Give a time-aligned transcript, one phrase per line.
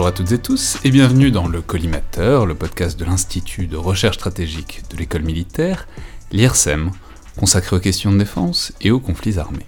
[0.00, 3.76] Bonjour à toutes et tous et bienvenue dans le Collimateur, le podcast de l'Institut de
[3.76, 5.86] recherche stratégique de l'école militaire,
[6.32, 6.90] l'IRSEM,
[7.36, 9.66] consacré aux questions de défense et aux conflits armés.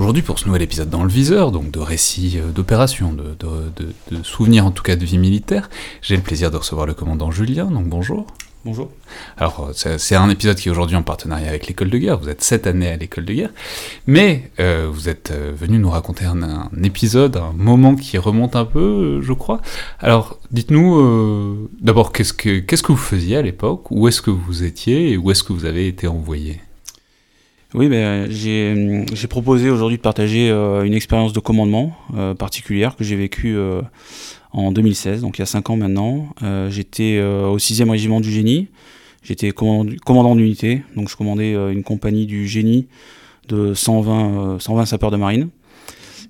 [0.00, 4.22] Aujourd'hui, pour ce nouvel épisode dans le viseur, donc de récits euh, d'opérations, de, de,
[4.24, 5.70] souvenirs en tout cas de vie militaire,
[6.02, 8.26] j'ai le plaisir de recevoir le commandant Julien, donc bonjour.
[8.66, 8.90] Bonjour.
[9.36, 12.18] Alors, c'est un épisode qui est aujourd'hui en partenariat avec l'école de guerre.
[12.18, 13.50] Vous êtes cette année à l'école de guerre,
[14.08, 18.64] mais euh, vous êtes euh, venu nous raconter un, épisode, un moment qui remonte un
[18.64, 19.60] peu, euh, je crois.
[20.00, 24.64] Alors, dites-nous d'abord qu'est-ce que qu'est-ce que vous faisiez à l'époque, où est-ce que vous
[24.64, 26.60] étiez et où est-ce que vous avez été envoyé?
[27.72, 31.96] Oui, ben, j'ai proposé aujourd'hui de partager une expérience de commandement
[32.36, 33.56] particulière que j'ai vécue
[34.56, 36.28] en 2016, donc il y a 5 ans maintenant.
[36.42, 38.68] Euh, j'étais euh, au 6e régiment du génie.
[39.22, 42.86] J'étais commandant d'unité, donc je commandais euh, une compagnie du génie
[43.48, 45.48] de 120, 120 sapeurs de marine.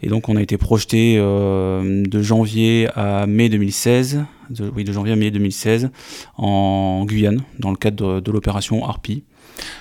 [0.02, 4.24] Et donc on a été projeté de janvier à mai 2016,
[4.74, 5.88] oui de janvier à mai 2016,
[6.36, 9.24] en Guyane, dans le cadre de, de l'opération Harpie.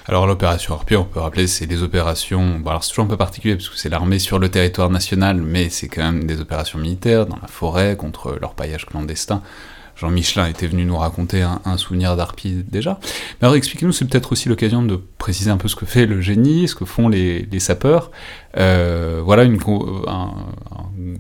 [0.08, 3.18] Alors l'opération Harpie, on peut rappeler, c'est des opérations, bon alors c'est toujours un peu
[3.18, 6.80] particulier parce que c'est l'armée sur le territoire national, mais c'est quand même des opérations
[6.80, 9.42] militaires dans la forêt contre leur paillage clandestin.
[9.96, 13.00] Jean Michelin était venu nous raconter un, souvenir d'Harpie déjà.
[13.40, 16.20] Mais alors expliquez-nous, c'est peut-être aussi l'occasion de préciser un peu ce que fait le
[16.20, 18.12] génie, ce que font les, sapeurs.
[18.58, 19.58] Euh, voilà une,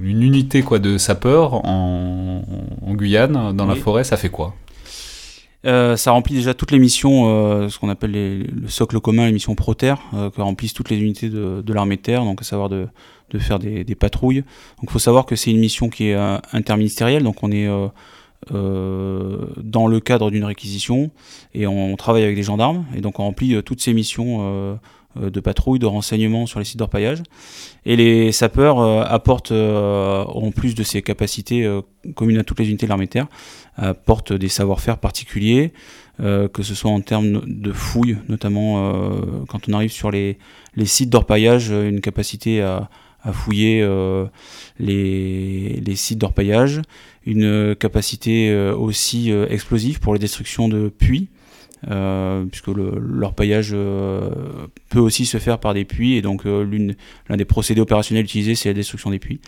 [0.02, 2.44] une unité quoi de sapeurs en,
[2.90, 4.54] Guyane, dans la forêt, ça fait quoi?
[5.66, 9.32] Euh, ça remplit déjà toutes les missions, euh, ce qu'on appelle le socle commun, les
[9.32, 12.70] missions pro-terre, euh, que remplissent toutes les unités de, l'armée de terre, donc à savoir
[12.70, 12.88] de,
[13.40, 14.44] faire des, patrouilles.
[14.78, 16.16] Donc il faut savoir que c'est une mission qui est
[16.54, 17.68] interministérielle, donc on est
[18.52, 21.10] dans le cadre d'une réquisition
[21.54, 24.80] et on travaille avec des gendarmes, et donc on remplit toutes ces missions
[25.18, 27.24] de patrouille, de renseignement sur les sites d'orpaillage.
[27.86, 31.70] Et les sapeurs apportent, en plus de ces capacités
[32.16, 33.28] communes à toutes les unités de l'armée de terre,
[33.78, 35.74] apportent des savoir-faire particuliers,
[36.20, 39.12] que ce soit en termes de fouilles, notamment
[39.50, 40.38] quand on arrive sur les,
[40.86, 42.90] sites d'orpaillage, une capacité à,
[43.34, 43.86] fouiller
[44.80, 46.82] les, les, sites d'orpaillage,
[47.26, 51.28] une capacité aussi explosive pour la destruction de puits,
[51.92, 54.30] euh, puisque leur paillage euh,
[54.90, 56.66] peut aussi se faire par des puits, et donc euh,
[57.30, 59.40] l'un des procédés opérationnels utilisés, c'est la destruction des puits.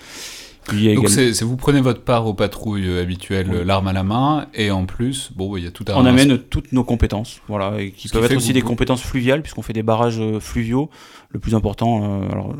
[0.95, 4.85] Donc c'est vous prenez votre part aux patrouilles habituelles, l'arme à la main, et en
[4.85, 8.07] plus, bon, il y a tout à On amène toutes nos compétences, voilà, et qui
[8.09, 10.89] peuvent être aussi des compétences fluviales, puisqu'on fait des barrages fluviaux.
[11.29, 12.56] Le plus important, alors,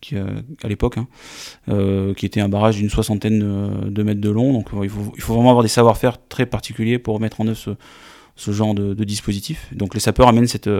[0.00, 1.06] qui, à l'époque, hein,
[2.16, 4.52] qui était un barrage d'une soixantaine de mètres de long.
[4.52, 7.58] Donc il faut, il faut vraiment avoir des savoir-faire très particuliers pour mettre en œuvre
[7.58, 7.70] ce,
[8.36, 9.68] ce genre de, dispositif.
[9.72, 10.70] Donc les sapeurs amènent cette,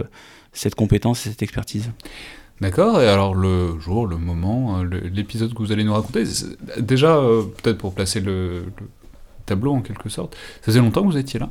[0.52, 1.90] cette compétence et cette expertise.
[2.60, 6.24] D'accord, et alors le jour, le moment, euh, l'épisode que vous allez nous raconter,
[6.78, 8.64] déjà, euh, peut-être pour placer le,
[9.44, 11.50] tableau en quelque sorte, ça faisait longtemps que vous étiez là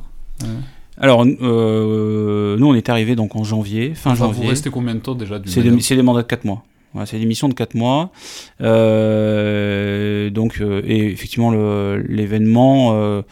[0.98, 4.42] Alors, euh, nous on est arrivé donc en janvier, fin janvier.
[4.42, 6.64] Vous restez combien de temps déjà C'est des, des, mandats de 4 mois.
[7.04, 8.10] c'est des missions de 4 mois.
[8.58, 13.22] donc, et effectivement, l'événement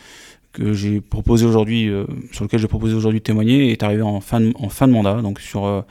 [0.53, 1.91] que j'ai proposé aujourd'hui,
[2.31, 4.93] sur lequel j'ai proposé aujourd'hui de témoigner, est arrivé en fin de, en fin de
[4.93, 5.85] mandat, donc sur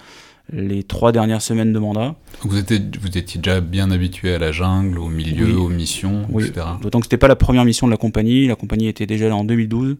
[0.54, 2.16] les trois dernières semaines de mandat.
[2.42, 6.46] Vous étiez, vous étiez déjà bien habitué à la jungle, au milieu, aux missions, oui.
[6.46, 6.66] etc.
[6.82, 8.48] D'autant que c'était pas la première mission de la compagnie.
[8.48, 9.98] La compagnie était déjà là en 2012.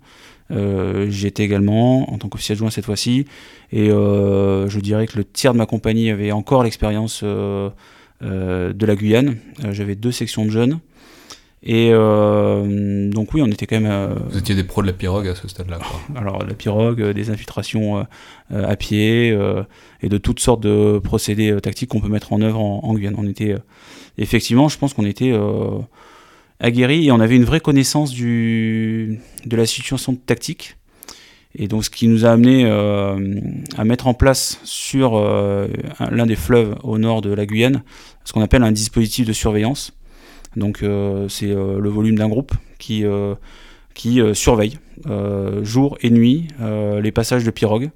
[0.52, 3.26] Euh, J'y étais également en tant qu'officier adjoint cette fois-ci.
[3.72, 7.72] Et euh, je dirais que le tiers de ma compagnie avait encore l'expérience de
[8.22, 9.38] la Guyane.
[9.72, 10.80] J'avais deux sections de jeunes.
[11.66, 13.90] Et euh, donc oui, on était quand même...
[13.90, 15.80] Euh, Vous étiez des pros de la pirogue à ce stade-là
[16.16, 18.06] Alors la pirogue, euh, des infiltrations
[18.52, 19.30] à pied
[20.02, 23.16] et de toutes sortes de procédés tactiques qu'on peut mettre en œuvre en, Guyane.
[23.18, 23.56] On était
[24.18, 25.34] effectivement, je pense qu'on était
[26.60, 30.76] aguerris et on avait une vraie connaissance du, de la situation tactique.
[31.56, 35.20] Et donc ce qui nous a amené à mettre en place sur
[36.12, 37.82] l'un des fleuves au nord de la Guyane
[38.24, 39.94] ce qu'on appelle un dispositif de surveillance
[40.56, 43.36] donc euh, c'est euh, le volume d'un groupe qui, euh,
[44.34, 44.80] surveille
[45.62, 47.90] jour et nuit les passages de pirogues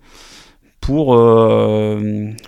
[0.82, 1.16] pour,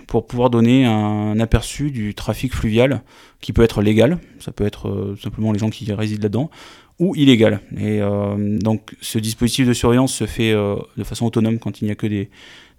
[0.06, 3.02] pour pouvoir donner un aperçu du trafic fluvial
[3.40, 6.50] qui peut être légal, ça peut être simplement les gens qui résident là-dedans,
[6.98, 7.60] ou illégal.
[7.78, 8.00] Et
[8.60, 12.06] donc ce dispositif de surveillance se fait de façon autonome quand il n'y a que
[12.06, 12.30] des,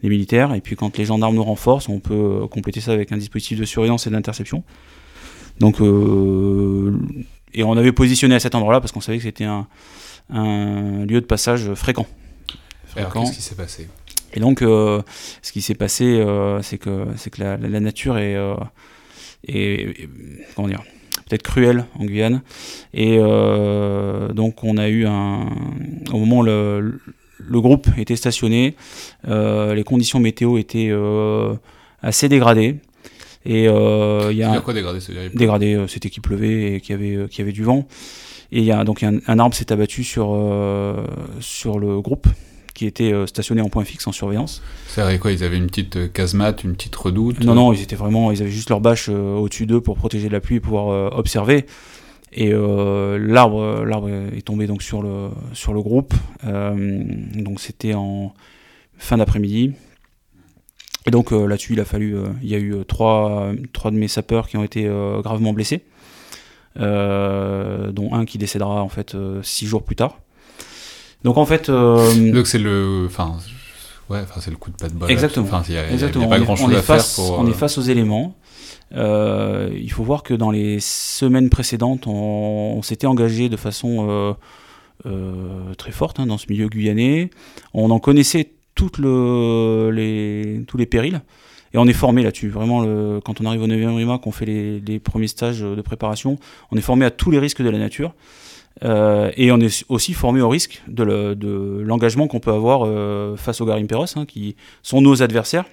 [0.02, 3.18] des, militaires, et puis quand les gendarmes nous renforcent, on peut compléter ça avec un
[3.18, 4.64] dispositif de surveillance et d'interception.
[5.62, 6.98] Donc, euh,
[7.54, 9.68] et on avait positionné à cet endroit-là parce qu'on savait que c'était un,
[10.30, 12.08] lieu de passage fréquent.
[12.96, 13.88] qu'est-ce qui s'est passé?
[14.34, 15.02] Et donc, euh,
[15.42, 18.36] ce qui s'est passé, euh, c'est que, c'est que la, nature est,
[20.56, 20.82] comment dire,
[21.30, 22.42] peut-être cruelle en Guyane.
[22.94, 25.48] Et donc on a eu un,
[26.12, 27.00] au moment où le,
[27.38, 28.76] le groupe était stationné,
[29.28, 30.92] les conditions météo étaient
[32.02, 32.80] assez dégradées.
[33.46, 35.00] Et il y a quoi dégradé
[35.34, 37.88] Dégradé, c'était qu'il pleuvait et qu'il y avait qu'il y avait du vent.
[38.52, 40.38] Et il y a donc un, arbre s'est abattu sur
[41.40, 42.28] sur le groupe
[42.74, 44.64] qui était euh, stationné en point fixe en surveillance.
[44.88, 47.82] Ça avait quoi Ils avaient une petite euh, casemate, une petite redoute Non, non, ils
[47.84, 50.56] étaient vraiment, ils avaient juste leur bâche euh, au-dessus d'eux pour protéger de la pluie
[50.56, 51.68] et pouvoir observer.
[52.34, 56.14] Et l'arbre, l'arbre est tombé donc sur le sur le groupe.
[56.44, 58.34] donc c'était en
[58.98, 59.74] fin d'après-midi.
[61.06, 64.48] Et donc là-dessus, il a fallu, il y a eu trois, trois de mes sapeurs
[64.48, 64.88] qui ont été
[65.24, 65.84] gravement blessés,
[66.76, 70.20] dont un qui décédera en fait six jours plus tard.
[71.24, 71.70] Donc en fait.
[71.70, 73.04] Euh, donc c'est le.
[73.06, 73.38] Enfin,
[74.10, 75.12] ouais, c'est le coup de pas de bol.
[75.12, 75.46] Exactement.
[75.46, 77.40] Enfin, il n'y a, a, pas grand chose à face, faire pour.
[77.40, 78.36] On est euh, face aux éléments.
[78.94, 84.36] Euh, il faut voir que dans les semaines précédentes, on, s'était engagé de façon
[85.78, 87.30] très forte hein, dans ce milieu guyanais.
[87.74, 91.22] On en connaissait tous les périls.
[91.74, 92.50] Et on est formé là-dessus.
[92.50, 92.84] Vraiment,
[93.22, 96.38] quand on arrive au 9e RIMA, qu'on fait les, premiers stages de préparation,
[96.72, 98.14] on est formé à tous les risques de la nature.
[98.84, 101.04] Euh, et on est aussi formé au risque de
[101.84, 105.66] l'engagement qu'on peut avoir euh, face aux garimperos, hein, qui sont nos adversaires.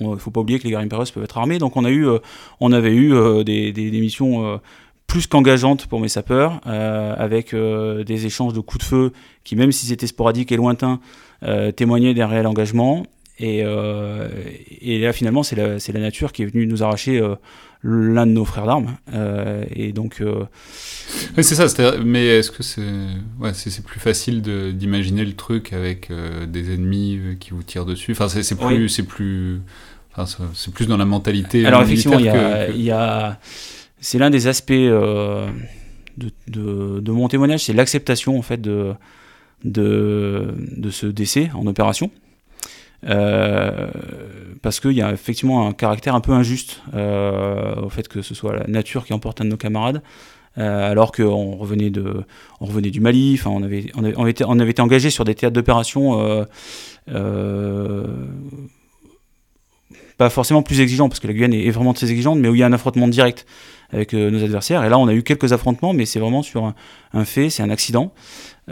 [0.00, 2.06] Il ne faut pas oublier que les garimperos peuvent être armés, donc on, a eu,
[2.06, 2.18] euh,
[2.60, 3.12] on avait eu
[3.44, 4.60] des, missions
[5.06, 9.12] plus qu'engageantes pour mes sapeurs, avec des échanges de coups de feu
[9.44, 11.00] qui, même s'ils étaient sporadiques et lointains,
[11.76, 13.06] témoignaient d'un réel engagement.
[13.38, 17.22] Et, et là, finalement, c'est la, la, nature qui est venue nous arracher
[17.82, 18.96] l'un de nos frères d'armes.
[19.70, 20.22] et donc
[21.36, 21.66] oui, c'est ça,
[22.04, 22.82] mais est-ce que c'est
[23.40, 27.86] ouais, c'est plus facile d'imaginer le truc avec euh, des ennemis euh, qui vous tirent
[27.86, 28.12] dessus?
[28.12, 28.88] Enfin, c'est plus.
[28.88, 29.60] c'est plus
[30.14, 31.64] enfin, c'est plus dans la mentalité.
[31.64, 33.38] Alors, effectivement, il y a.
[34.00, 35.48] C'est l'un des aspects euh,
[36.16, 38.94] de, de, de, mon témoignage, c'est l'acceptation en fait de,
[39.64, 40.54] de,
[40.90, 42.10] ce décès en opération.
[43.04, 43.88] Euh,
[44.60, 48.34] parce qu'il y a effectivement un caractère un peu injuste euh, au fait que ce
[48.34, 50.02] soit la nature qui emporte un de nos camarades,
[50.58, 51.92] euh, alors qu'on revenait,
[52.60, 56.44] on revenait du Mali, on, avait, avait, on, été engagé sur des théâtres d'opération
[60.18, 62.58] pas forcément plus exigeants, parce que la Guyane est, vraiment très exigeante, mais où il
[62.58, 63.46] y a un affrontement direct
[63.92, 64.84] avec nos adversaires.
[64.84, 66.72] Et là, on a eu quelques affrontements, mais c'est vraiment sur
[67.14, 68.12] un, fait, c'est un accident.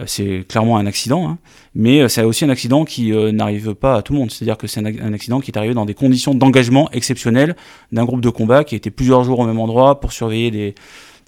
[0.04, 1.38] c'est clairement un accident, hein.
[1.74, 4.30] mais c'est aussi un accident qui n'arrive pas à tout le monde.
[4.30, 7.56] C'est-à-dire que c'est un, accident qui est arrivé dans des conditions d'engagement exceptionnelles
[7.92, 10.74] d'un groupe de combat qui été plusieurs jours au même endroit pour surveiller des,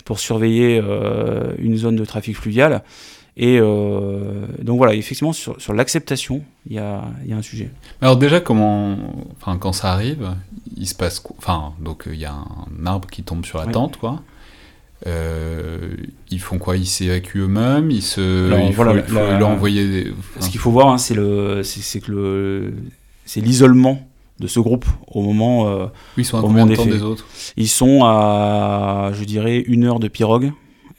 [0.08, 2.82] pour surveiller euh, une zone de trafic fluvial.
[3.40, 7.70] Et euh, donc voilà, effectivement, sur, sur l'acceptation, il y a, y a, un sujet.
[8.02, 8.98] Alors déjà, comment,
[9.40, 10.34] enfin, quand ça arrive,
[10.76, 11.36] il se passe quoi?
[11.38, 14.22] Enfin, donc il y a un arbre qui tombe sur la tente, quoi.
[15.06, 15.94] Euh,
[16.30, 16.76] ils font quoi?
[16.76, 17.92] Ils s'évacuent eux-mêmes?
[17.92, 19.88] Ils se, il faut, il faut leur envoyer.
[19.88, 20.12] Des...
[20.40, 22.74] Ce qu'il faut voir, hein, c'est le, c'est que le,
[23.24, 24.08] c'est l'isolement
[24.40, 25.86] de ce groupe au moment, euh,
[26.16, 27.24] oui, ils sont à au de temps des autres
[27.56, 30.52] Ils sont à, je dirais, une heure de pirogue.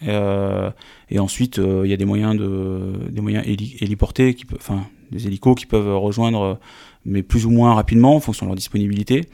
[0.08, 0.72] Euh,
[1.10, 5.28] et ensuite, euh, il y a des moyens, de, des moyens héliportés, qui enfin, des
[5.28, 6.60] hélicos qui peuvent rejoindre,
[7.06, 9.26] mais plus ou moins rapidement en fonction de leur disponibilité.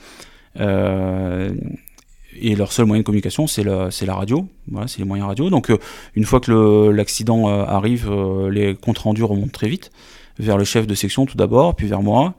[0.58, 4.48] et leur seul moyen de communication, c'est la, la radio.
[4.68, 5.50] Voilà, c'est les moyens radio.
[5.50, 5.72] Donc,
[6.16, 8.12] une fois que l'accident arrive,
[8.50, 9.92] les comptes rendus remontent très vite
[10.40, 12.36] vers le chef de section tout d'abord, puis vers moi.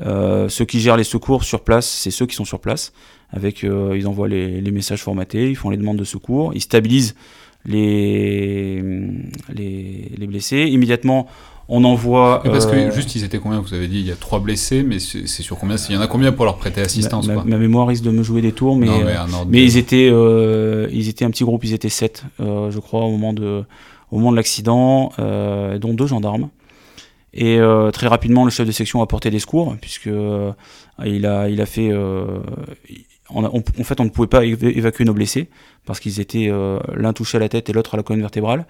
[0.00, 2.92] Euh, ceux qui gèrent les secours sur place, c'est ceux qui sont sur place.
[3.30, 7.14] Avec, euh, ils envoient les, messages formatés, ils font les demandes de secours, ils stabilisent
[7.68, 8.82] les,
[9.54, 10.66] les, blessés.
[10.70, 11.26] Immédiatement,
[11.68, 12.42] on envoie.
[12.42, 13.60] parce que euh, juste, ils étaient combien?
[13.60, 15.76] Vous avez dit il y a trois blessés, mais c'est sur combien?
[15.88, 18.42] Il y en a combien pour leur prêter assistance ma, mémoire risque de me jouer
[18.42, 18.88] des tours, mais,
[19.48, 23.32] mais, ils, étaient, ils étaient un petit groupe, ils étaient sept, je crois, au moment
[23.32, 23.64] de,
[24.10, 26.48] au moment de l'accident, dont deux gendarmes.
[27.34, 30.52] Et euh, très rapidement, le chef de section a porté des secours, puisque euh,
[31.04, 31.92] il, a, il a fait.
[33.34, 35.48] Euh, en fait, on ne pouvait pas évacuer nos blessés,
[35.84, 36.50] parce qu'ils étaient
[36.94, 38.66] l'un touché à la tête et l'autre à la colonne vertébrale,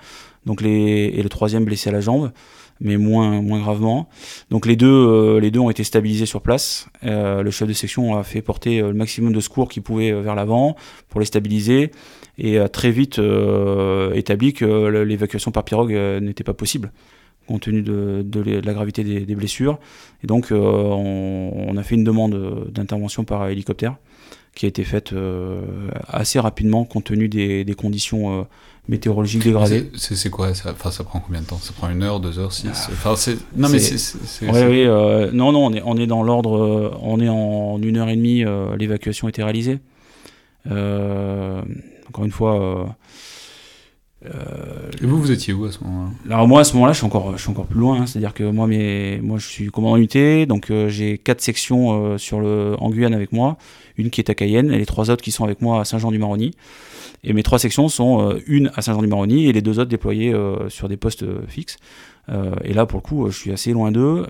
[0.46, 2.32] donc les, et le troisième blessé à la jambe,
[2.80, 4.08] mais moins, moins gravement.
[4.50, 6.88] Donc les deux, les deux ont été stabilisés sur place.
[7.02, 10.76] le chef de section a fait porter le maximum de secours qu'il pouvait vers l'avant
[11.08, 11.90] pour les stabiliser,
[12.36, 13.20] et a très vite
[14.14, 14.64] établi que
[15.02, 16.92] l'évacuation par pirogue n'était pas possible
[17.48, 19.78] compte tenu de, la gravité des, blessures.
[20.22, 23.96] Et donc, euh, on, a fait une demande d'intervention par hélicoptère
[24.54, 25.60] qui a été faite euh,
[26.08, 28.44] assez rapidement compte tenu des, conditions euh,
[28.88, 29.90] météorologiques dégradées.
[29.96, 31.58] C'est quoi ça, enfin, ça prend combien de temps?
[31.58, 32.68] Ça prend une heure, deux heures, six?
[32.68, 33.14] Enfin,
[33.56, 34.16] Non, mais c'est.
[34.42, 34.86] Oui, oui,
[35.32, 36.98] non, non, on est, on est dans l'ordre.
[37.02, 38.44] on est en une heure et demie,
[38.78, 39.78] l'évacuation a été réalisée.
[40.66, 42.96] encore une fois.
[44.24, 46.10] Et vous, vous étiez où à ce moment-là?
[46.34, 48.00] Alors moi, à ce moment-là, je suis encore, je suis encore plus loin.
[48.00, 48.06] hein.
[48.06, 52.74] C'est-à-dire que moi, mes, moi, je suis commandant unité, donc j'ai quatre sections sur le,
[52.80, 53.58] en Guyane avec moi,
[53.96, 56.52] une qui est à Cayenne et les trois autres qui sont avec moi à Saint-Jean-du-Maroni.
[57.24, 60.34] Et mes trois sections sont une à Saint-Jean-du-Maroni et les deux autres déployées
[60.68, 61.76] sur des postes fixes.
[62.64, 64.26] et là, pour le coup, je suis assez loin d'eux.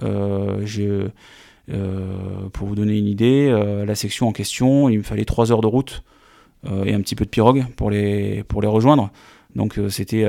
[1.71, 5.53] euh, pour vous donner une idée, euh, la section en question, il me fallait 3
[5.53, 6.03] heures de route
[6.67, 9.11] euh, et un petit peu de pirogue pour les, pour les rejoindre.
[9.59, 10.25] Donc c'était,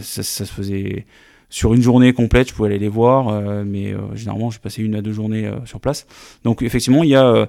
[0.00, 1.06] ça, se faisait
[1.48, 5.02] sur une journée complète, je pouvais aller les voir, mais généralement j'ai passé une à
[5.02, 6.06] deux journées sur place.
[6.42, 7.48] Donc effectivement, il y a,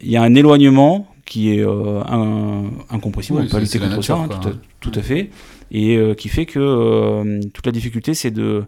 [0.00, 4.16] il y a un éloignement qui est un, incompressible, on peut pas lutter contre ça,
[4.16, 5.30] hein, tout, à, tout, à, fait,
[5.70, 8.64] et qui fait que toute la difficulté c'est de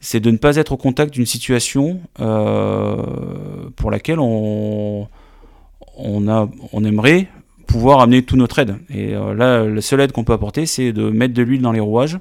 [0.00, 2.96] c'est de ne pas être au contact d'une situation euh,
[3.76, 5.08] pour laquelle on,
[5.96, 7.28] on, a, on aimerait
[7.68, 8.76] pouvoir amener toute notre aide.
[8.90, 11.70] Et euh, là, la seule aide qu'on peut apporter, c'est de mettre de l'huile dans
[11.70, 12.18] les rouages,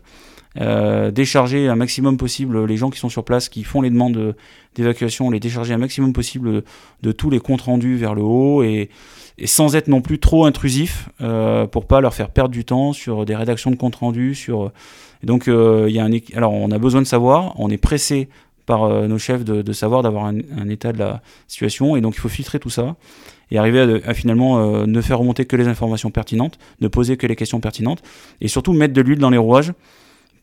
[0.60, 4.36] euh, décharger un maximum possible les gens qui sont sur place, qui font les demandes
[4.76, 6.64] d'évacuation, les décharger un maximum possible
[7.02, 8.90] de, tous les comptes rendus vers le haut et,
[9.38, 12.94] et sans être non plus trop intrusif euh, pour pas leur faire perdre du temps
[12.94, 14.72] sur des rédactions de comptes rendus, sur
[15.24, 18.30] donc, euh, y a un, alors on a besoin de savoir, on est pressé
[18.66, 22.20] par euh, nos chefs de, savoir, d'avoir un, état de la situation, et donc il
[22.20, 22.96] faut filtrer tout ça
[23.52, 27.28] et arriver à, finalement euh, ne faire remonter que les informations pertinentes, ne poser que
[27.28, 28.02] les questions pertinentes,
[28.42, 29.74] et surtout mettre de l'huile dans les rouages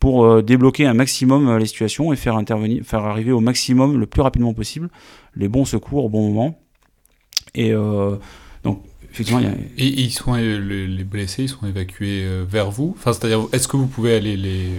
[0.00, 4.20] pour débloquer un maximum les situations et faire intervenir, faire arriver au maximum le plus
[4.20, 4.90] rapidement possible
[5.34, 6.58] les bons secours au bon moment.
[7.54, 7.73] Et
[9.14, 9.42] effectivement,
[9.78, 13.76] Et ils sont, les blessés, ils sont évacués euh, vers vous Enfin, c'est-à-dire, est-ce que
[13.76, 14.71] vous pouvez aller les...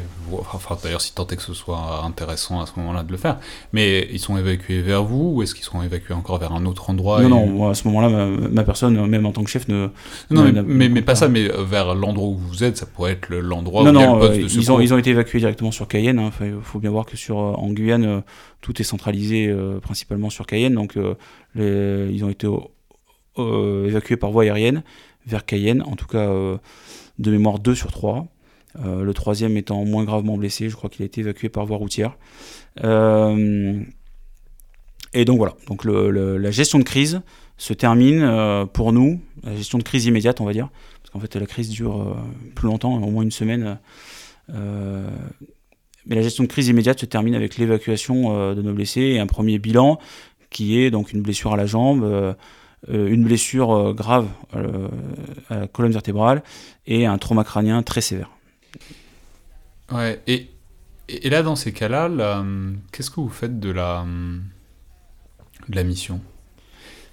[0.53, 3.39] Enfin, d'ailleurs, si tant est que ce soit intéressant à ce moment-là de le faire,
[3.71, 6.89] mais ils sont évacués vers vous ou est-ce qu'ils sont évacués encore vers un autre
[6.89, 9.87] endroit Non, non, moi, à ce moment-là, ma, personne, même en tant que chef, ne...
[10.31, 13.29] Non, mais, mais, pas ça, mais euh, vers l'endroit où vous êtes, ça pourrait être
[13.29, 14.61] l'endroit où il y a le poste de secours.
[14.61, 16.19] Ils ont, ils ont été évacués directement sur Cayenne.
[16.19, 16.31] Hein.
[16.41, 18.23] il faut bien voir que sur, euh, en Guyane,
[18.61, 20.97] tout est centralisé principalement sur Cayenne, donc
[21.53, 22.47] les, ils ont été
[23.37, 24.83] euh, évacué par voie aérienne
[25.25, 26.57] vers Cayenne, en tout cas euh,
[27.19, 28.27] de mémoire 2 sur 3.
[28.83, 31.77] Euh, le troisième étant moins gravement blessé, je crois qu'il a été évacué par voie
[31.77, 32.17] routière.
[32.81, 32.83] et
[35.25, 37.21] donc voilà, donc la gestion de crise
[37.57, 40.67] se termine pour nous, la gestion de crise immédiate on va dire,
[41.01, 42.17] parce qu'en fait la crise dure
[42.53, 43.79] plus longtemps, au moins une semaine.
[44.49, 44.55] mais
[46.15, 49.57] la gestion de crise immédiate se termine avec l'évacuation de nos blessés et un premier
[49.57, 49.99] bilan
[50.55, 52.33] qui est donc une blessure à la jambe, euh,
[52.89, 54.87] une blessure euh, grave euh,
[55.49, 56.43] à la colonne vertébrale
[56.87, 58.29] et un trauma crânien très sévère.
[59.91, 60.49] Ouais, et,
[61.09, 62.09] et là, dans ces cas-là,
[62.91, 64.05] qu'est-ce que vous faites de la,
[65.69, 66.21] de la mission?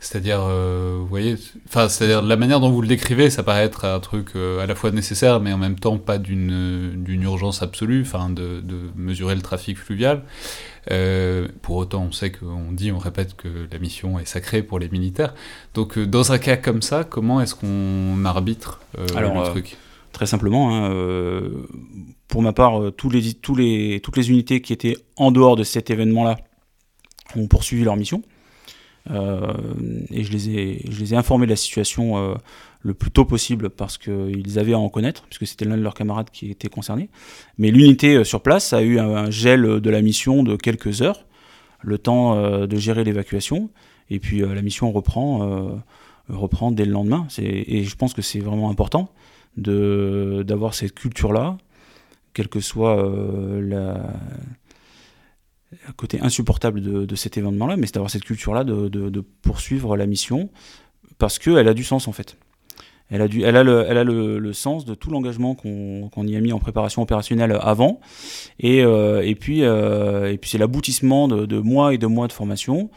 [0.00, 1.36] C'est-à-dire, vous voyez,
[1.68, 4.74] enfin, c'est-à-dire la manière dont vous le décrivez, ça paraît être un truc à la
[4.74, 9.42] fois nécessaire, mais en même temps pas d'une urgence absolue, enfin, de, de, mesurer le
[9.42, 10.22] trafic fluvial.
[10.90, 14.78] Euh, pour autant, on sait qu'on dit, on répète que la mission est sacrée pour
[14.78, 15.34] les militaires.
[15.74, 19.76] Donc, euh, dans un cas comme ça, comment est-ce qu'on arbitre euh, le truc?
[20.12, 21.50] Très simplement, hein,
[22.28, 25.64] pour ma part, tous les, tous les, toutes les unités qui étaient en dehors de
[25.64, 26.36] cet événement-là
[27.34, 28.22] ont poursuivi leur mission.
[29.08, 32.36] et je les, ai, je les ai informés de la situation
[32.82, 35.94] le plus tôt possible parce qu'ils avaient à en connaître, puisque c'était l'un de leurs
[35.94, 37.08] camarades qui était concerné.
[37.58, 41.24] Mais l'unité euh, sur place a eu un, gel de la mission de quelques heures,
[41.80, 43.70] le temps euh, de gérer l'évacuation,
[44.10, 45.80] et puis euh, la mission reprend,
[46.28, 47.26] reprend dès le lendemain.
[47.38, 49.10] Et je pense que c'est vraiment important
[49.56, 51.58] d'avoir cette culture-là,
[52.32, 52.96] quel que soit
[53.60, 54.14] la,
[55.96, 60.50] côté insupportable de, cet événement-là, mais c'est d'avoir cette culture-là de, de, poursuivre la mission
[61.18, 62.36] parce qu'elle a du sens en fait.
[63.12, 66.40] Elle a, elle a, le, elle a le, sens de tout l'engagement qu'on y a
[66.40, 68.00] mis en préparation opérationnelle avant.
[68.58, 72.90] Et, euh, et puis, euh, puis c'est l'aboutissement de, mois et de mois de formation.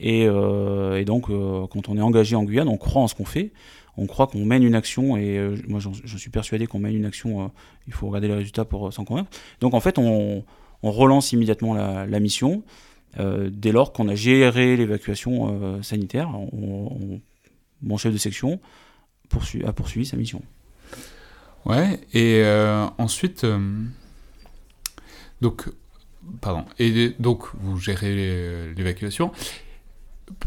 [0.00, 3.24] Et, euh, et donc, quand on est engagé en Guyane, on croit en ce qu'on
[3.24, 3.52] fait.
[3.96, 5.16] On croit qu'on mène une action.
[5.16, 7.52] Et moi, je suis persuadé qu'on mène une action.
[7.86, 9.30] il faut regarder les résultats pour s'en convaincre.
[9.60, 10.42] Donc, en fait, on,
[10.82, 12.64] on relance immédiatement la, la mission.
[13.16, 17.20] dès lors qu'on a géré l'évacuation sanitaire, on,
[17.82, 18.58] mon chef de section
[19.64, 20.42] a poursuivi sa mission.
[21.66, 23.58] Ouais, et euh, ensuite, euh,
[25.40, 25.68] donc,
[26.40, 29.32] pardon, et donc vous gérez l'évacuation.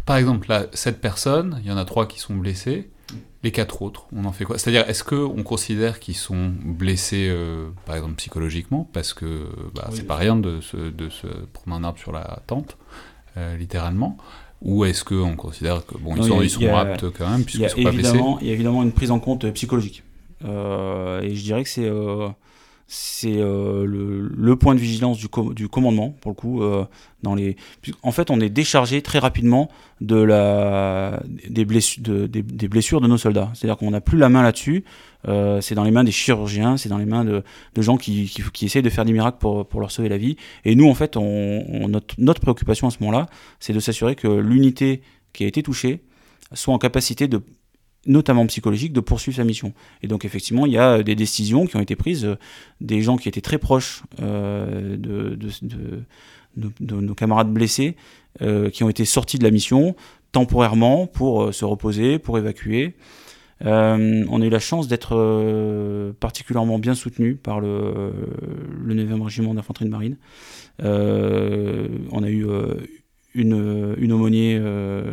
[0.05, 2.89] Par exemple, là, cette personne, il y en a trois qui sont blessés.
[3.43, 4.57] Les quatre autres, on en fait quoi?
[4.57, 8.89] C'est-à-dire, est-ce qu'on considère qu'ils sont blessés, euh, par exemple, psychologiquement?
[8.93, 12.41] Parce que bah, c'est pas rien de se, de se, prendre un arbre sur la
[12.47, 12.77] tente,
[13.57, 14.17] littéralement.
[14.63, 18.19] Ou est-ce qu'on considère que bon, ils sont, aptes quand même, puisqu'ils sont pas blessés
[18.41, 20.03] Il y a évidemment une prise en compte psychologique.
[20.41, 21.89] et je dirais que c'est
[22.95, 26.61] c'est euh, le, point de vigilance du, commandement, pour le coup.
[26.61, 26.85] Euh.
[28.03, 33.49] En fait, on est déchargé très rapidement des, blessures de, nos soldats.
[33.55, 34.83] C'est-à-dire qu'on n'a plus la main là-dessus.
[35.27, 37.41] Euh, c'est dans les mains des chirurgiens, c'est dans les mains de,
[37.77, 40.35] gens qui, qui, essayent de faire des miracles pour, pour leur sauver la vie.
[40.63, 43.25] Et nous, en fait, notre préoccupation à ce moment-là,
[43.59, 45.01] c'est de s'assurer que l'unité
[45.33, 46.03] qui a été touchée
[46.53, 47.41] soit en capacité de
[48.05, 49.73] notamment psychologique, de poursuivre sa mission.
[50.01, 52.35] Et donc effectivement, il y a des décisions qui ont été prises, euh,
[52.81, 55.37] des gens qui étaient très proches euh, de,
[56.55, 57.95] nos camarades blessés,
[58.41, 59.95] euh, qui ont été sortis de la mission
[60.31, 62.95] temporairement pour se reposer, pour évacuer.
[63.61, 68.11] on a eu la chance d'être particulièrement bien soutenu par le,
[68.83, 70.17] le 9e régiment d'infanterie de marine.
[70.79, 72.47] on a eu
[73.33, 74.61] une, une aumônier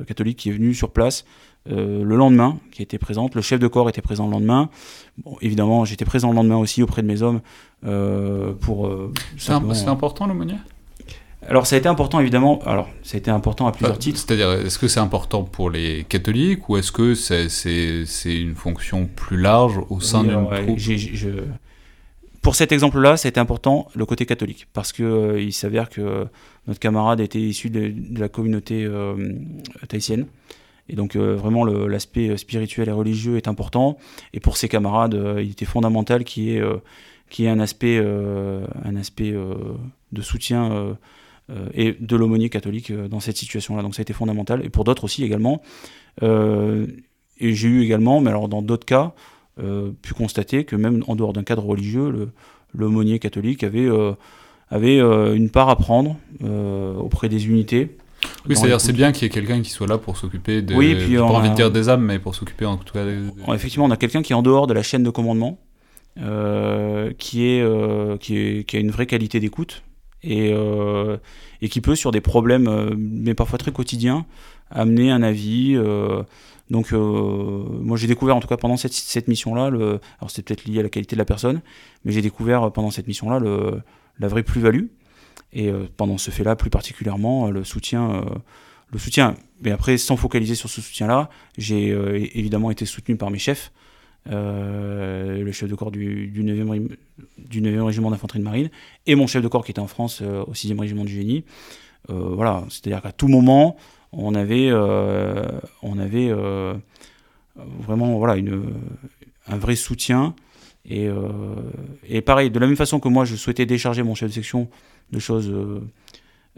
[0.06, 1.24] catholique qui est venue sur place
[1.68, 3.34] euh, le lendemain, qui était présente.
[3.34, 4.70] Le chef de corps était présent le lendemain.
[5.18, 7.40] Bon, évidemment, j'étais présent le lendemain aussi auprès de mes hommes
[7.84, 8.86] euh, pour.
[8.86, 10.56] Euh, c'est important l'aumônier?
[11.48, 12.60] Alors ça a été important évidemment.
[12.66, 14.18] Alors ça a été important à plusieurs titres.
[14.18, 19.38] C'est-à-dire, est-ce que c'est important pour les catholiques ou est-ce que c'est une fonction plus
[19.38, 20.78] large au sein d'une troupe?
[22.42, 26.26] Pour cet exemple-là, été important le côté catholique parce que il s'avère que
[26.66, 28.88] notre camarade était issu de, la communauté
[29.88, 30.26] tahitienne
[30.90, 33.97] et donc euh, vraiment l'aspect euh, spirituel et religieux est important.
[34.35, 36.62] Et pour ses camarades, euh, il était fondamental qu'il y ait,
[37.30, 40.99] qui un aspect, un aspect de soutien
[41.75, 43.82] et de l'aumônier catholique dans cette situation-là.
[43.82, 44.64] Donc ça a été fondamental.
[44.64, 45.62] Et pour d'autres aussi également.
[46.20, 49.14] et j'ai eu également, mais alors dans d'autres cas,
[49.57, 52.30] pu constater que même en dehors d'un cadre religieux,
[52.75, 53.88] l'aumônier catholique avait,
[54.71, 57.97] avait une part à prendre auprès des unités
[58.49, 60.75] oui, c'est-à-dire c'est bien qu'il y ait quelqu'un qui soit là pour s'occuper de.
[60.75, 63.04] Oui, puis pas envie de dire des âmes, mais pour s'occuper en tout cas.
[63.54, 65.58] Effectivement, on a quelqu'un qui est en dehors de la chaîne de commandement,
[66.19, 69.82] euh, qui, est, euh, qui, est, qui a une vraie qualité d'écoute
[70.23, 71.17] et, euh,
[71.63, 74.26] et qui peut sur des problèmes, mais parfois très quotidiens,
[74.71, 75.78] amener un avis.
[76.71, 80.00] Donc, moi j'ai découvert en tout cas pendant cette, cette mission-là, le...
[80.19, 81.61] alors c'est peut-être lié à la qualité de la personne,
[82.04, 83.83] mais j'ai découvert pendant cette mission-là le...
[84.19, 84.87] la vraie plus-value.
[85.52, 88.23] Et euh, pendant ce fait-là, plus particulièrement, euh, le soutien, euh,
[88.93, 89.35] le soutien.
[89.63, 91.28] Mais après, sans focaliser sur ce soutien-là,
[91.59, 91.89] j'ai
[92.35, 93.73] évidemment été soutenu par mes chefs,
[94.26, 96.89] le chef de corps du, du, 9e,
[97.39, 98.71] du 9e régiment d'infanterie de marine,
[99.06, 101.45] et mon chef de corps qui était en France au 6e régiment du génie.
[102.09, 103.76] voilà, c'est-à-dire qu'à tout moment,
[104.12, 104.73] on avait,
[105.82, 106.32] on avait
[107.56, 108.75] vraiment voilà, une,
[109.46, 110.34] un vrai soutien.
[110.88, 111.08] Et,
[112.08, 114.68] et, pareil, de la même façon que moi, je souhaitais décharger mon chef de section
[115.12, 115.80] de choses euh,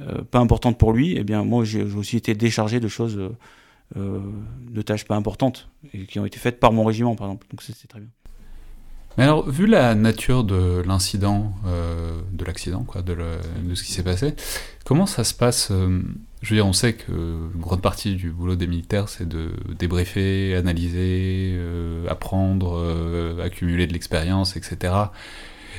[0.00, 3.18] euh, pas importantes pour lui, et eh bien moi j'ai aussi été déchargé de choses,
[3.96, 4.20] euh,
[4.70, 7.46] de tâches pas importantes, et qui ont été faites par mon régiment par exemple.
[7.50, 8.08] Donc c'est très bien.
[9.16, 11.52] Mais alors, vu la nature de l'incident,
[12.32, 14.34] de l'accident, quoi, de, de, ce qui s'est passé,
[14.84, 18.56] comment ça se passe Je veux dire, on sait que une grande partie du boulot
[18.56, 21.58] des militaires, c'est de débriefer, analyser,
[22.08, 24.94] apprendre, accumuler de l'expérience, etc.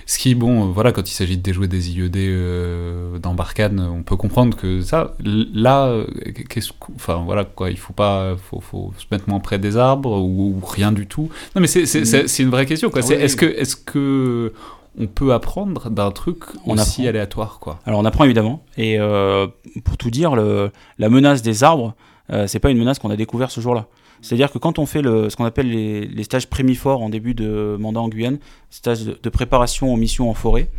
[0.06, 4.04] Ce qui, bon, voilà, quand il s'agit de déjouer des IED euh, dans Barkhane, on
[4.04, 6.04] peut comprendre que ça, là,
[6.50, 10.20] qu'est-ce, enfin voilà, quoi, il faut pas, faut, faut se mettre moins près des arbres
[10.20, 11.30] ou, rien du tout.
[11.56, 13.02] Non, mais c'est, une vraie question, quoi.
[13.02, 14.54] est-ce que, est-ce que
[15.00, 17.80] on peut apprendre d'un truc on aussi aléatoire, quoi?
[17.86, 19.48] Alors on apprend évidemment, et euh,
[19.84, 21.96] pour tout dire, le, la menace des arbres,
[22.32, 23.88] euh, c'est pas une menace qu'on a découvert ce jour-là.
[24.24, 27.76] C'est-à-dire que quand on fait ce qu'on appelle les, les, stages prémiforts en début de
[27.80, 30.70] mandat en Guyane, stage de, préparation aux missions en forêt,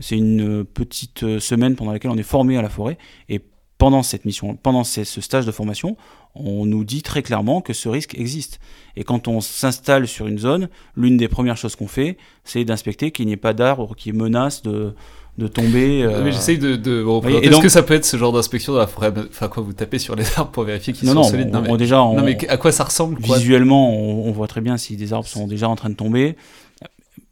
[0.00, 2.96] c'est une petite semaine pendant laquelle on est formé à la forêt.
[3.28, 3.40] Et
[3.78, 5.96] pendant cette mission, pendant ce stage de formation,
[6.34, 8.60] on nous dit très clairement que ce risque existe.
[8.96, 13.10] Et quand on s'installe sur une zone, l'une des premières choses qu'on fait, c'est d'inspecter
[13.10, 14.94] qu'il n'y ait pas d'arbres qui menacent de,
[15.38, 16.02] de tomber.
[16.02, 16.30] Euh...
[16.30, 16.76] J'essaye de.
[16.76, 17.04] de
[17.42, 19.98] Est-ce que ça peut être ce genre d'inspection dans la forêt Enfin, quoi, vous tapez
[19.98, 22.56] sur les arbres pour vérifier qu'ils sont non, solides Non, mais déjà, non, mais à
[22.56, 25.90] quoi ça ressemble Visuellement, on, voit très bien si des arbres sont déjà en train
[25.90, 26.36] de tomber.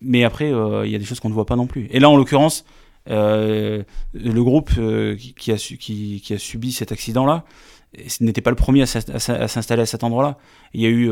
[0.01, 1.89] Mais après, euh, il y a des choses qu'on ne voit pas non plus.
[1.93, 2.65] Et là, en l'occurrence,
[3.09, 3.85] euh,
[4.15, 7.45] le groupe euh, qui, a qui, qui, a subi cet accident-là
[8.21, 10.39] n'était pas le premier à s'installer à cet endroit-là.
[10.75, 11.11] Il y a eu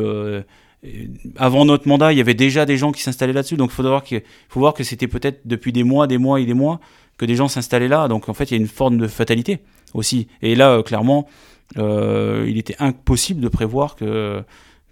[1.36, 3.56] avant notre mandat, il y avait déjà des gens qui s'installaient là-dessus.
[3.56, 6.40] Donc, il faut voir que, faut voir que c'était peut-être depuis des mois, des mois
[6.40, 6.80] et des mois
[7.18, 8.08] que des gens s'installaient là.
[8.08, 9.60] Donc, en fait, il y a une forme de fatalité
[9.92, 10.28] aussi.
[10.40, 11.28] Et là, euh, clairement,
[11.76, 14.42] euh, il était impossible de prévoir que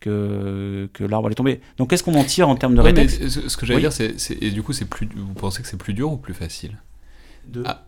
[0.00, 1.60] que, que l'arbre allait tomber.
[1.76, 4.52] Donc, qu'est-ce qu'on en tire en termes de réflexe Ce que j'allais dire, c'est, et
[4.52, 6.78] du coup, c'est plus, vous pensez que c'est plus dur ou plus facile?
[7.48, 7.64] De...
[7.66, 7.87] Ah.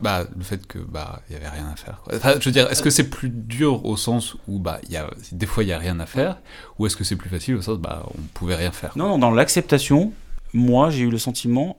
[0.00, 2.02] Bah, le fait que bah il y avait rien à faire.
[2.12, 4.96] Enfin, je veux dire, est-ce que c'est plus dur au sens où bah il y
[4.96, 6.40] a des fois il y a rien à faire,
[6.78, 8.92] ou est-ce que c'est plus facile au sens bah on pouvait rien faire.
[8.96, 10.12] Non, non, dans l'acceptation,
[10.52, 11.78] moi j'ai eu le sentiment,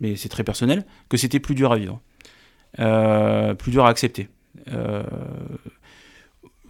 [0.00, 2.00] mais c'est très personnel, que c'était plus dur à vivre,
[2.78, 4.28] euh, plus dur à accepter.
[4.72, 5.02] Euh,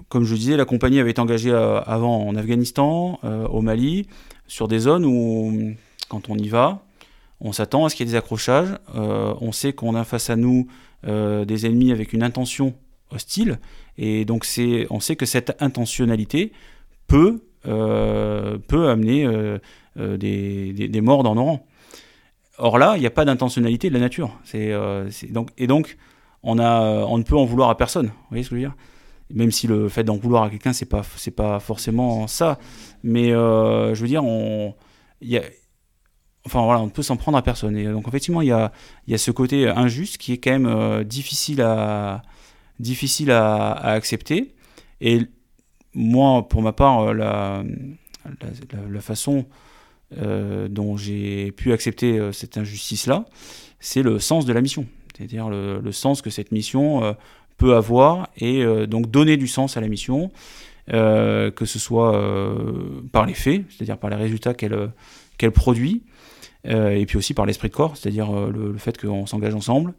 [0.09, 4.06] comme je disais, la compagnie avait été engagée euh, avant en Afghanistan, au Mali,
[4.46, 5.74] sur des zones où
[6.09, 6.83] quand on y va,
[7.40, 8.68] on s'attend à ce qu'il y ait des accrochages.
[8.94, 10.66] Euh, on sait qu'on a face à nous
[11.07, 12.74] euh, des ennemis avec une intention
[13.11, 13.59] hostile.
[13.96, 16.53] Et donc c'est, on sait que cette intentionnalité
[17.07, 19.26] peut, euh, peut amener
[19.96, 21.66] des, des, morts dans nos rangs.
[22.59, 24.38] Or là, il n'y a pas d'intentionnalité de la nature.
[24.53, 24.72] Et
[25.66, 25.96] donc,
[26.42, 28.07] on, a, on ne peut en vouloir à personne.
[28.07, 28.76] Vous voyez ce que je veux dire?
[29.33, 32.59] Même si le fait d'en vouloir à quelqu'un, c'est pas, c'est pas forcément ça.
[33.03, 34.74] Mais je veux dire, on,
[35.22, 35.42] y a,
[36.46, 37.76] enfin voilà, on ne peut s'en prendre à personne.
[37.76, 38.72] Et donc effectivement, il y a,
[39.07, 42.22] y a ce côté injuste qui est quand même euh, difficile, à,
[42.79, 44.55] difficile à, accepter.
[45.00, 45.22] Et
[45.94, 47.62] moi, pour ma part, euh, la,
[48.88, 49.46] la, façon
[50.16, 53.24] euh, dont j'ai pu accepter cette injustice-là,
[53.79, 54.87] c'est le sens de la mission.
[55.16, 57.14] C'est-à-dire le, sens que cette mission
[57.59, 60.31] peut avoir et donc donner du sens à la mission,
[60.88, 62.55] que ce soit
[63.12, 66.10] par les faits, c'est-à-dire par les résultats qu'elle produit, euh,
[66.64, 69.94] et puis aussi par l'esprit de corps, c'est-à-dire euh, le, fait qu'on s'engage ensemble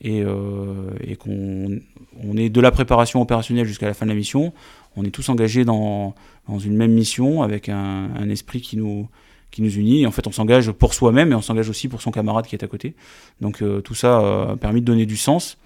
[0.00, 1.78] et, euh, et qu'on
[2.22, 4.52] on est de la préparation opérationnelle jusqu'à la fin de la mission,
[4.96, 6.14] on est tous engagés dans,
[6.48, 9.08] dans une même mission avec un, esprit qui nous,
[9.50, 10.02] qui nous unit.
[10.02, 12.56] Et en fait, on s'engage pour soi-même et on s'engage aussi pour son camarade qui
[12.56, 12.94] est à côté.
[13.42, 15.58] Donc tout ça a permis de donner du sens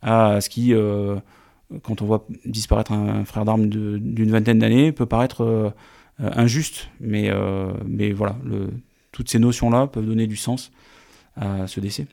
[0.00, 0.72] à ce qui,
[1.82, 5.74] quand on voit disparaître un frère d'armes d'une vingtaine d'années, peut paraître
[6.18, 6.88] injuste.
[6.98, 7.30] Mais,
[7.86, 8.36] mais voilà,
[9.12, 10.72] toutes ces notions-là peuvent donner du sens
[11.36, 12.06] à ce décès.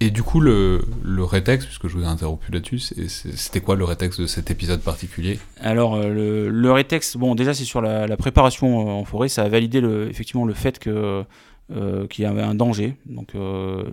[0.00, 3.84] Et du coup, le, le rétexte, puisque je vous ai interrompu là-dessus, c'était quoi le
[3.84, 5.40] rétexte de cet épisode particulier?
[5.60, 9.28] Alors, euh, le, le, rétexte, bon, déjà, c'est sur la, préparation euh, en forêt.
[9.28, 11.24] Ça a validé le, effectivement le fait que
[11.76, 13.34] euh, qu'il y avait un danger donc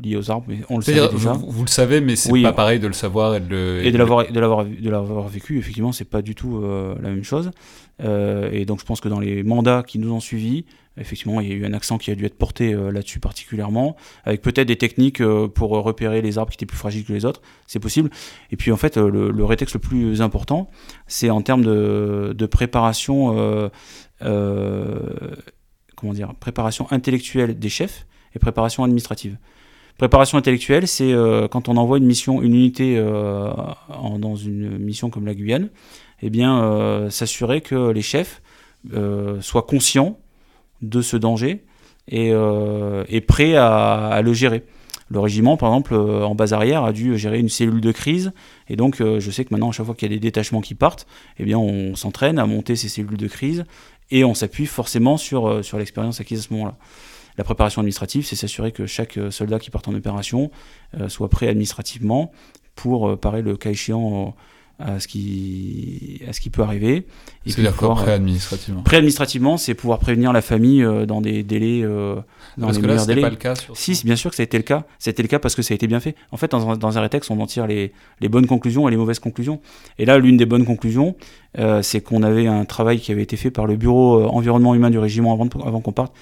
[0.02, 2.80] lié aux arbres mais on le savait déjà vous, le savez mais c'est pas pareil
[2.80, 5.92] de le savoir et de le et, de l'avoir de l'avoir de l'avoir vécu effectivement
[5.92, 7.52] c'est pas du tout la même chose
[8.00, 10.64] et donc je pense que dans les mandats qui nous ont suivis
[10.98, 13.98] Effectivement, il y a eu un accent qui a dû être porté euh, là-dessus particulièrement,
[14.24, 17.26] avec peut-être des techniques euh, pour repérer les arbres qui étaient plus fragiles que les
[17.26, 18.10] autres, c'est possible.
[18.52, 20.70] Et puis en fait, euh, le, le rétexte le plus important,
[21.08, 23.72] c'est en termes de, préparation,
[24.20, 29.38] comment dire, préparation intellectuelle des chefs et préparation administrative.
[29.98, 31.14] Préparation intellectuelle, c'est
[31.52, 35.70] quand on envoie une mission, une unité dans une mission comme la Guyane,
[36.22, 38.42] eh bien, s'assurer que les chefs
[39.42, 40.20] soient conscients
[40.82, 41.64] de ce danger
[42.08, 44.64] et euh, est prêt à, le gérer.
[45.10, 48.34] Le régiment, par exemple, euh, en base arrière, a dû gérer une cellule de crise.
[48.70, 50.62] Et donc, euh, je sais que maintenant, à chaque fois qu'il y a des détachements
[50.62, 51.06] qui partent,
[51.38, 53.66] eh bien, on s'entraîne à monter ces cellules de crise
[54.12, 56.76] et on s'appuie forcément sur, sur l'expérience acquise à ce moment-là.
[57.38, 60.52] La préparation administrative, c'est s'assurer que chaque soldat qui part en opération
[61.10, 62.32] soit prêt administrativement
[62.76, 64.36] pour parer le cas échéant
[64.80, 67.06] à ce qui, à ce qui peut arriver.
[67.46, 71.82] C'est-à-dire quoi, pré-administrativement Pré-administrativement, c'est pouvoir prévenir la famille euh, dans des délais.
[71.84, 72.16] Euh,
[72.58, 73.22] dans parce les que là, délais.
[73.22, 73.56] pas le cas.
[73.56, 74.84] Sur si, bien sûr que ça a été le cas.
[75.00, 76.16] C'était le cas parce que ça a été bien fait.
[76.32, 78.98] En fait, dans, dans un rétexte, on en tire les, les, bonnes conclusions et les
[78.98, 79.62] mauvaises conclusions.
[79.98, 81.16] Et là, l'une des bonnes conclusions,
[81.58, 84.90] euh, c'est qu'on avait un travail qui avait été fait par le bureau environnement humain
[84.90, 86.14] du régiment avant, avant qu'on parte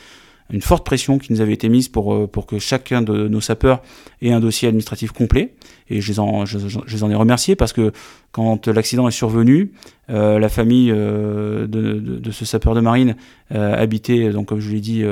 [0.50, 3.42] une forte pression qui nous avait été mise pour, euh, pour que chacun de nos
[3.42, 3.82] sapeurs
[4.22, 5.54] ait un dossier administratif complet.
[5.90, 7.92] Et je les en, je, les en ai remerciés parce que
[8.32, 9.72] quand l'accident est survenu,
[10.10, 13.16] euh, la famille euh, de, de, ce sapeur de marine
[13.50, 15.04] habitait, donc, comme je l'ai dit,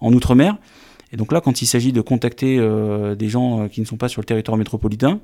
[0.00, 0.56] en Outre-mer.
[1.12, 2.56] Et donc là, quand il s'agit de contacter
[3.18, 5.18] des gens qui ne sont pas sur le territoire métropolitain,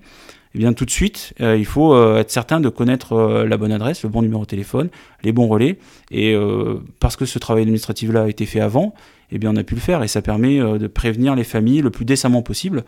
[0.54, 4.08] eh bien tout de suite, il faut être certain de connaître la bonne adresse, le
[4.08, 4.88] bon numéro de téléphone,
[5.22, 5.78] les bons relais.
[6.10, 6.36] Et
[6.98, 8.94] parce que ce travail administratif-là a été fait avant,
[9.30, 11.82] eh bien on a pu le faire et ça permet euh, de prévenir les familles
[11.82, 12.84] le plus décemment possible.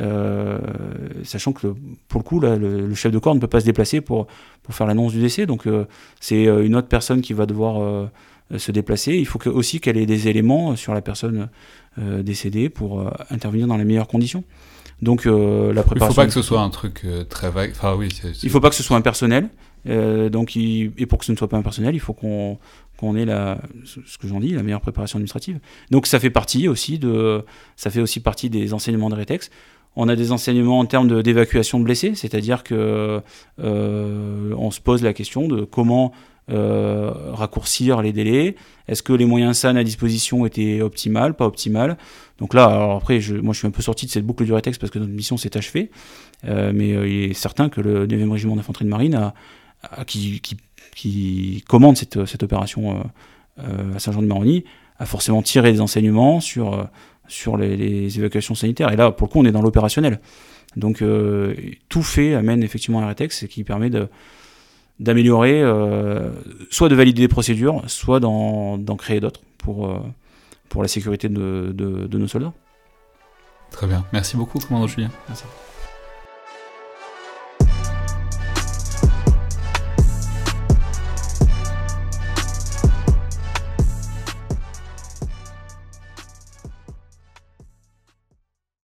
[0.00, 0.58] Euh,
[1.22, 1.68] sachant que
[2.08, 4.26] pour le coup, le, chef de corps ne peut pas se déplacer pour,
[4.70, 5.84] faire l'annonce du décès, donc euh,
[6.20, 8.08] c'est une autre personne qui va devoir
[8.58, 9.14] se déplacer.
[9.14, 11.48] Il faut que, aussi qu'elle ait des éléments sur la personne
[11.98, 14.44] décédée pour intervenir dans les meilleures conditions.
[15.02, 15.94] Donc la préparation.
[15.94, 17.70] Il ne faut pas que ce soit un truc très vague.
[17.72, 18.08] Enfin oui.
[18.42, 19.48] Il ne faut pas que ce soit impersonnel.
[19.86, 22.58] donc et pour que ce ne soit pas impersonnel, il faut qu'on
[22.96, 25.58] qu'on ait la, ce que j'en dis, la meilleure préparation administrative.
[25.90, 27.44] Donc ça fait partie aussi de,
[27.76, 29.50] ça fait aussi partie des enseignements de Rétex.
[29.96, 33.20] On a des enseignements en termes d'évacuation de, blessés, c'est-à-dire que
[33.60, 36.12] euh, on se pose la question de comment
[36.48, 38.56] raccourcir les délais
[38.88, 41.96] Est-ce que les moyens SAN à disposition étaient optimales, pas optimales?
[42.38, 44.80] Donc là, après, je, moi je suis un peu sorti de cette boucle du rétexte
[44.80, 45.90] parce que notre mission s'est achevée,
[46.44, 49.32] mais il est certain que le 9e régiment d'infanterie de marine
[50.06, 53.04] qui, commande cette, opération
[53.58, 54.64] à Saint-Jean-de-Maroni
[54.98, 56.88] a forcément tiré des enseignements sur,
[57.58, 58.92] les, évacuations sanitaires.
[58.92, 60.20] Et là, pour le coup, on est dans l'opérationnel.
[60.76, 61.54] Donc euh,
[61.88, 64.08] tout fait amène effectivement un rétex qui permet de
[65.00, 66.30] d'améliorer, euh,
[66.70, 69.98] soit de valider des procédures, soit d'en créer d'autres pour, euh,
[70.68, 72.52] pour la sécurité de, de, de, nos soldats.
[73.70, 74.04] Très bien.
[74.12, 75.10] Merci beaucoup, commandant Julien.
[75.28, 75.44] Merci.